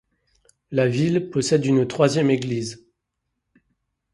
[0.71, 2.83] La ville possède une troisième église.